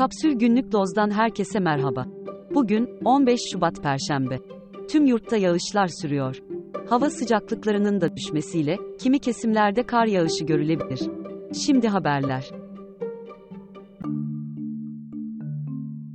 Kapsül 0.00 0.32
Günlük 0.32 0.72
Doz'dan 0.72 1.10
herkese 1.10 1.60
merhaba. 1.60 2.06
Bugün 2.54 2.88
15 3.04 3.40
Şubat 3.52 3.82
Perşembe. 3.82 4.38
Tüm 4.90 5.06
yurtta 5.06 5.36
yağışlar 5.36 5.88
sürüyor. 6.02 6.42
Hava 6.90 7.10
sıcaklıklarının 7.10 8.00
da 8.00 8.16
düşmesiyle 8.16 8.76
kimi 9.00 9.18
kesimlerde 9.18 9.82
kar 9.82 10.06
yağışı 10.06 10.44
görülebilir. 10.44 11.00
Şimdi 11.64 11.88
haberler. 11.88 12.50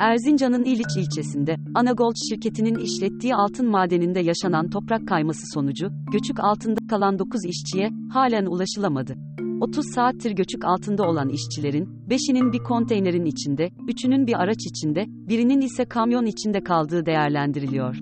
Erzincan'ın 0.00 0.64
İliç 0.64 0.96
ilçesinde, 0.96 1.56
Anagold 1.74 2.14
şirketinin 2.30 2.78
işlettiği 2.78 3.34
altın 3.34 3.70
madeninde 3.70 4.20
yaşanan 4.20 4.70
toprak 4.70 5.08
kayması 5.08 5.42
sonucu, 5.54 5.88
göçük 6.12 6.40
altında 6.40 6.80
kalan 6.90 7.18
9 7.18 7.44
işçiye, 7.44 7.90
halen 8.12 8.46
ulaşılamadı. 8.46 9.14
30 9.60 9.86
saattir 9.94 10.30
göçük 10.30 10.64
altında 10.64 11.02
olan 11.02 11.28
işçilerin, 11.28 11.88
5'inin 12.08 12.52
bir 12.52 12.58
konteynerin 12.58 13.24
içinde, 13.24 13.66
3'ünün 13.66 14.26
bir 14.26 14.42
araç 14.42 14.66
içinde, 14.66 15.04
birinin 15.08 15.60
ise 15.60 15.84
kamyon 15.84 16.26
içinde 16.26 16.60
kaldığı 16.60 17.06
değerlendiriliyor. 17.06 17.96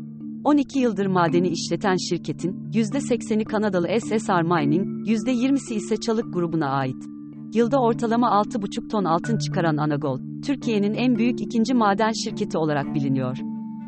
12 0.45 0.79
yıldır 0.79 1.07
madeni 1.07 1.49
işleten 1.49 1.97
şirketin, 1.97 2.71
%80'i 2.73 3.45
Kanadalı 3.45 3.87
SSR 4.01 4.43
Mining, 4.43 5.09
%20'si 5.09 5.75
ise 5.75 5.97
Çalık 5.97 6.35
grubuna 6.35 6.69
ait. 6.69 7.05
Yılda 7.55 7.81
ortalama 7.81 8.29
6,5 8.29 8.89
ton 8.89 9.05
altın 9.05 9.39
çıkaran 9.39 9.77
Anagold, 9.77 10.21
Türkiye'nin 10.47 10.95
en 10.95 11.17
büyük 11.17 11.41
ikinci 11.41 11.75
maden 11.75 12.13
şirketi 12.25 12.59
olarak 12.59 12.95
biliniyor. 12.95 13.39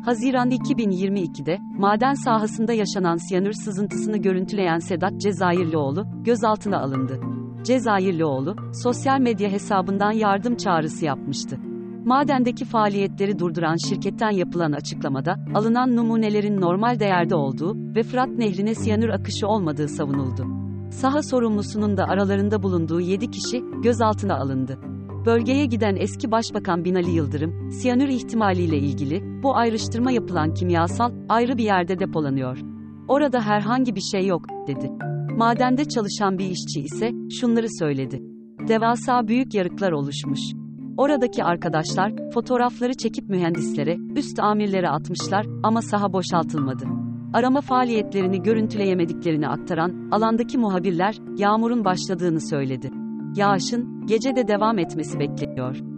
Haziran 0.05 0.51
2022'de, 0.51 1.57
maden 1.77 2.13
sahasında 2.13 2.73
yaşanan 2.73 3.29
siyanür 3.29 3.53
sızıntısını 3.53 4.17
görüntüleyen 4.17 4.79
Sedat 4.79 5.21
Cezayirlioğlu, 5.21 6.05
gözaltına 6.23 6.79
alındı. 6.79 7.40
Cezayirlioğlu, 7.63 8.55
sosyal 8.73 9.19
medya 9.19 9.49
hesabından 9.49 10.11
yardım 10.11 10.55
çağrısı 10.55 11.05
yapmıştı. 11.05 11.57
Madendeki 12.05 12.65
faaliyetleri 12.65 13.39
durduran 13.39 13.75
şirketten 13.89 14.31
yapılan 14.31 14.71
açıklamada, 14.71 15.35
alınan 15.55 15.95
numunelerin 15.95 16.61
normal 16.61 16.99
değerde 16.99 17.35
olduğu 17.35 17.95
ve 17.95 18.03
Fırat 18.03 18.29
Nehri'ne 18.29 18.75
siyanür 18.75 19.09
akışı 19.09 19.47
olmadığı 19.47 19.87
savunuldu. 19.87 20.45
Saha 20.91 21.23
sorumlusunun 21.23 21.97
da 21.97 22.05
aralarında 22.05 22.63
bulunduğu 22.63 22.99
7 22.99 23.31
kişi 23.31 23.63
gözaltına 23.83 24.35
alındı. 24.37 24.79
Bölgeye 25.25 25.65
giden 25.65 25.95
eski 25.95 26.31
Başbakan 26.31 26.85
Binali 26.85 27.11
Yıldırım, 27.11 27.71
siyanür 27.71 28.07
ihtimaliyle 28.07 28.77
ilgili 28.77 29.43
bu 29.43 29.55
ayrıştırma 29.55 30.11
yapılan 30.11 30.53
kimyasal 30.53 31.11
ayrı 31.29 31.57
bir 31.57 31.63
yerde 31.63 31.99
depolanıyor. 31.99 32.57
Orada 33.07 33.41
herhangi 33.41 33.95
bir 33.95 34.01
şey 34.01 34.25
yok 34.25 34.45
dedi. 34.67 34.91
Madende 35.37 35.85
çalışan 35.85 36.37
bir 36.37 36.45
işçi 36.45 36.81
ise 36.81 37.11
şunları 37.39 37.67
söyledi. 37.79 38.21
Devasa 38.67 39.27
büyük 39.27 39.53
yarıklar 39.53 39.91
oluşmuş. 39.91 40.39
Oradaki 40.97 41.43
arkadaşlar 41.43 42.13
fotoğrafları 42.33 42.93
çekip 42.93 43.29
mühendislere, 43.29 43.97
üst 44.15 44.39
amirlere 44.39 44.89
atmışlar 44.89 45.45
ama 45.63 45.81
saha 45.81 46.13
boşaltılmadı. 46.13 46.85
Arama 47.33 47.61
faaliyetlerini 47.61 48.41
görüntüleyemediklerini 48.41 49.47
aktaran 49.47 50.09
alandaki 50.11 50.57
muhabirler 50.57 51.15
yağmurun 51.37 51.85
başladığını 51.85 52.49
söyledi. 52.49 52.89
Yağışın 53.35 54.05
gece 54.07 54.35
de 54.35 54.47
devam 54.47 54.79
etmesi 54.79 55.19
bekleniyor. 55.19 55.90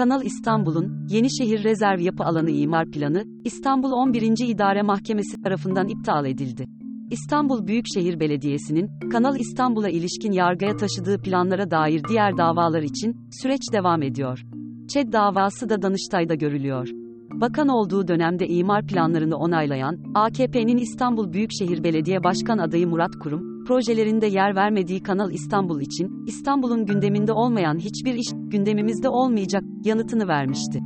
Kanal 0.00 0.24
İstanbul'un 0.24 1.06
Yenişehir 1.08 1.64
Rezerv 1.64 2.00
Yapı 2.00 2.24
Alanı 2.24 2.50
imar 2.50 2.90
planı 2.90 3.24
İstanbul 3.44 3.92
11. 3.92 4.48
İdare 4.48 4.82
Mahkemesi 4.82 5.42
tarafından 5.42 5.88
iptal 5.88 6.26
edildi. 6.26 6.66
İstanbul 7.10 7.66
Büyükşehir 7.66 8.20
Belediyesi'nin 8.20 9.08
Kanal 9.10 9.40
İstanbul'a 9.40 9.88
ilişkin 9.88 10.32
yargıya 10.32 10.76
taşıdığı 10.76 11.22
planlara 11.22 11.70
dair 11.70 12.02
diğer 12.08 12.36
davalar 12.36 12.82
için 12.82 13.16
süreç 13.42 13.60
devam 13.72 14.02
ediyor. 14.02 14.44
ÇED 14.88 15.12
davası 15.12 15.68
da 15.68 15.82
Danıştay'da 15.82 16.34
görülüyor. 16.34 16.88
Bakan 17.32 17.68
olduğu 17.68 18.08
dönemde 18.08 18.48
imar 18.48 18.86
planlarını 18.86 19.36
onaylayan 19.36 19.98
AKP'nin 20.14 20.76
İstanbul 20.76 21.32
Büyükşehir 21.32 21.84
Belediye 21.84 22.24
Başkan 22.24 22.58
adayı 22.58 22.88
Murat 22.88 23.16
Kurum, 23.22 23.64
projelerinde 23.64 24.26
yer 24.26 24.56
vermediği 24.56 25.02
Kanal 25.02 25.30
İstanbul 25.30 25.80
için 25.80 26.24
İstanbul'un 26.26 26.86
gündeminde 26.86 27.32
olmayan 27.32 27.78
hiçbir 27.78 28.14
iş 28.14 28.39
gündemimizde 28.50 29.08
olmayacak 29.08 29.62
yanıtını 29.84 30.28
vermişti. 30.28 30.80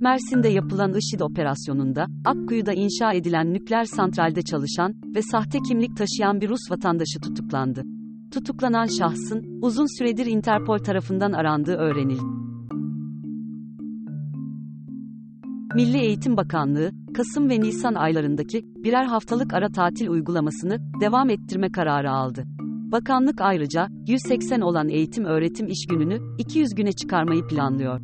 Mersin'de 0.00 0.48
yapılan 0.48 0.94
IŞİD 0.94 1.20
operasyonunda, 1.20 2.06
Akkuyu'da 2.24 2.72
inşa 2.72 3.12
edilen 3.12 3.52
nükleer 3.52 3.84
santralde 3.84 4.42
çalışan 4.42 4.94
ve 5.14 5.22
sahte 5.22 5.58
kimlik 5.68 5.96
taşıyan 5.96 6.40
bir 6.40 6.48
Rus 6.48 6.70
vatandaşı 6.70 7.20
tutuklandı. 7.20 7.82
Tutuklanan 8.32 8.86
şahsın, 8.86 9.58
uzun 9.62 9.98
süredir 9.98 10.26
Interpol 10.26 10.78
tarafından 10.78 11.32
arandığı 11.32 11.74
öğrenildi. 11.74 12.40
Milli 15.74 15.98
Eğitim 15.98 16.36
Bakanlığı, 16.36 16.90
Kasım 17.14 17.50
ve 17.50 17.60
Nisan 17.60 17.94
aylarındaki 17.94 18.62
birer 18.84 19.04
haftalık 19.04 19.54
ara 19.54 19.68
tatil 19.68 20.08
uygulamasını 20.08 20.78
devam 21.00 21.30
ettirme 21.30 21.72
kararı 21.72 22.10
aldı. 22.10 22.44
Bakanlık 22.92 23.40
ayrıca 23.40 23.88
180 24.06 24.60
olan 24.60 24.88
eğitim 24.88 25.24
öğretim 25.24 25.66
iş 25.66 25.86
gününü 25.86 26.18
200 26.38 26.74
güne 26.76 26.92
çıkarmayı 26.92 27.46
planlıyor. 27.46 28.00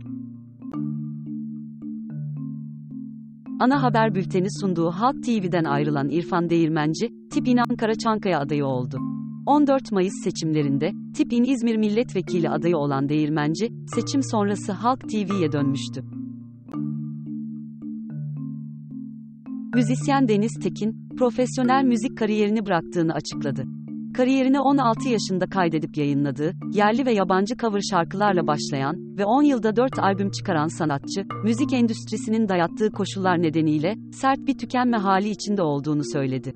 Ana 3.61 3.83
haber 3.83 4.15
bülteni 4.15 4.47
sunduğu 4.61 4.91
Halk 4.91 5.23
TV'den 5.23 5.65
ayrılan 5.65 6.09
İrfan 6.09 6.51
Değirmenci, 6.51 7.09
Tip 7.31 7.49
İn 7.49 7.57
Ankara 7.71 7.95
Çankaya 7.95 8.41
adayı 8.41 8.67
oldu. 8.67 8.99
14 9.47 9.93
Mayıs 9.93 10.13
seçimlerinde, 10.25 10.93
Tip 11.15 11.33
İn 11.33 11.45
İzmir 11.45 11.77
milletvekili 11.77 12.51
adayı 12.51 12.77
olan 12.77 13.09
Değirmenci, 13.09 13.73
seçim 13.95 14.23
sonrası 14.23 14.73
Halk 14.73 15.01
TV'ye 15.01 15.53
dönmüştü. 15.53 16.05
Müzisyen 19.75 20.29
Deniz 20.29 20.55
Tekin, 20.63 21.09
profesyonel 21.19 21.85
müzik 21.85 22.19
kariyerini 22.19 22.67
bıraktığını 22.67 23.15
açıkladı. 23.15 23.76
Kariyerine 24.17 24.61
16 24.61 25.09
yaşında 25.09 25.47
kaydedip 25.47 25.97
yayınladığı, 25.97 26.53
yerli 26.73 27.07
ve 27.07 27.13
yabancı 27.13 27.57
cover 27.57 27.81
şarkılarla 27.91 28.47
başlayan 28.47 28.97
ve 29.19 29.25
10 29.25 29.43
yılda 29.43 29.77
4 29.77 29.99
albüm 29.99 30.31
çıkaran 30.31 30.79
sanatçı, 30.79 31.25
müzik 31.45 31.73
endüstrisinin 31.73 32.49
dayattığı 32.49 32.91
koşullar 32.91 33.43
nedeniyle 33.43 33.95
sert 34.13 34.39
bir 34.39 34.59
tükenme 34.59 34.97
hali 34.97 35.29
içinde 35.29 35.63
olduğunu 35.63 36.03
söyledi. 36.13 36.55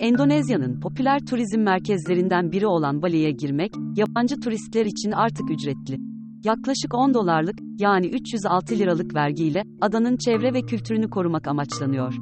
Endonezya'nın 0.00 0.80
popüler 0.80 1.18
turizm 1.26 1.60
merkezlerinden 1.60 2.52
biri 2.52 2.66
olan 2.66 3.02
Bali'ye 3.02 3.30
girmek, 3.30 3.72
yabancı 3.96 4.40
turistler 4.40 4.86
için 4.86 5.10
artık 5.10 5.50
ücretli. 5.50 5.98
Yaklaşık 6.44 6.94
10 6.94 7.14
dolarlık, 7.14 7.58
yani 7.78 8.06
306 8.06 8.78
liralık 8.78 9.14
vergiyle, 9.14 9.62
adanın 9.80 10.16
çevre 10.16 10.54
ve 10.54 10.62
kültürünü 10.62 11.10
korumak 11.10 11.48
amaçlanıyor. 11.48 12.14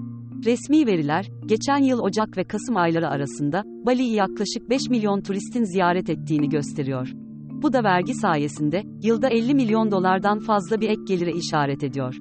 Resmi 0.44 0.86
veriler, 0.86 1.28
geçen 1.46 1.78
yıl 1.78 1.98
Ocak 1.98 2.36
ve 2.36 2.44
Kasım 2.44 2.76
ayları 2.76 3.08
arasında, 3.08 3.62
Bali'yi 3.66 4.14
yaklaşık 4.14 4.70
5 4.70 4.88
milyon 4.90 5.20
turistin 5.20 5.64
ziyaret 5.64 6.10
ettiğini 6.10 6.48
gösteriyor. 6.48 7.12
Bu 7.62 7.72
da 7.72 7.84
vergi 7.84 8.14
sayesinde, 8.14 8.82
yılda 9.02 9.28
50 9.28 9.54
milyon 9.54 9.90
dolardan 9.90 10.38
fazla 10.38 10.80
bir 10.80 10.88
ek 10.88 11.00
gelire 11.06 11.32
işaret 11.32 11.84
ediyor. 11.84 12.16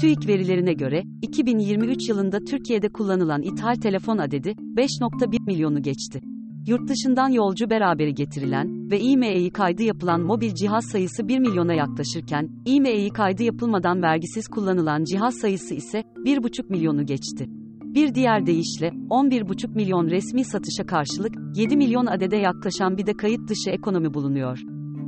TÜİK 0.00 0.28
verilerine 0.28 0.72
göre, 0.72 1.02
2023 1.22 2.08
yılında 2.08 2.38
Türkiye'de 2.38 2.88
kullanılan 2.88 3.42
ithal 3.42 3.74
telefon 3.74 4.18
adedi, 4.18 4.48
5.1 4.48 5.46
milyonu 5.46 5.82
geçti. 5.82 6.20
Yurt 6.66 6.88
dışından 6.88 7.28
yolcu 7.28 7.70
beraberi 7.70 8.14
getirilen 8.14 8.90
ve 8.90 9.00
IMEI 9.00 9.50
kaydı 9.50 9.82
yapılan 9.82 10.20
mobil 10.20 10.54
cihaz 10.54 10.84
sayısı 10.84 11.28
1 11.28 11.38
milyona 11.38 11.74
yaklaşırken, 11.74 12.50
IMEI 12.64 13.10
kaydı 13.10 13.42
yapılmadan 13.42 14.02
vergisiz 14.02 14.48
kullanılan 14.48 15.04
cihaz 15.04 15.34
sayısı 15.34 15.74
ise 15.74 16.00
1,5 16.00 16.70
milyonu 16.70 17.06
geçti. 17.06 17.46
Bir 17.82 18.14
diğer 18.14 18.46
deyişle, 18.46 18.88
11,5 18.88 19.74
milyon 19.74 20.06
resmi 20.06 20.44
satışa 20.44 20.86
karşılık, 20.86 21.34
7 21.56 21.76
milyon 21.76 22.06
adede 22.06 22.36
yaklaşan 22.36 22.96
bir 22.96 23.06
de 23.06 23.12
kayıt 23.12 23.48
dışı 23.48 23.70
ekonomi 23.70 24.14
bulunuyor. 24.14 24.58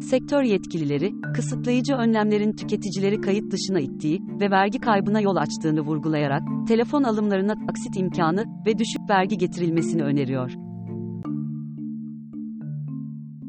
Sektör 0.00 0.42
yetkilileri, 0.42 1.12
kısıtlayıcı 1.34 1.94
önlemlerin 1.94 2.52
tüketicileri 2.52 3.20
kayıt 3.20 3.52
dışına 3.52 3.80
ittiği 3.80 4.20
ve 4.40 4.50
vergi 4.50 4.78
kaybına 4.78 5.20
yol 5.20 5.36
açtığını 5.36 5.80
vurgulayarak, 5.80 6.42
telefon 6.68 7.02
alımlarına 7.02 7.54
taksit 7.66 7.96
imkanı 7.96 8.44
ve 8.66 8.78
düşük 8.78 9.10
vergi 9.10 9.38
getirilmesini 9.38 10.02
öneriyor. 10.02 10.73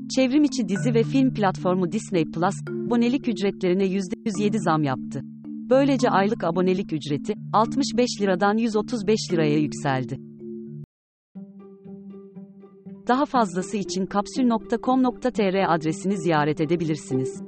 Çevrimiçi 0.09 0.69
dizi 0.69 0.93
ve 0.93 1.03
film 1.03 1.33
platformu 1.33 1.91
Disney 1.91 2.25
Plus, 2.25 2.55
abonelik 2.85 3.27
ücretlerine 3.27 3.85
%107 3.85 4.57
zam 4.59 4.83
yaptı. 4.83 5.21
Böylece 5.45 6.09
aylık 6.09 6.43
abonelik 6.43 6.93
ücreti 6.93 7.33
65 7.53 8.21
liradan 8.21 8.57
135 8.57 9.19
liraya 9.31 9.57
yükseldi. 9.57 10.17
Daha 13.07 13.25
fazlası 13.25 13.77
için 13.77 14.05
kapsül.com.tr 14.05 15.73
adresini 15.75 16.17
ziyaret 16.17 16.61
edebilirsiniz. 16.61 17.41